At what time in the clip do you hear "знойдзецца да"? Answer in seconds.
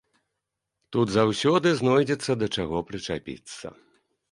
1.81-2.51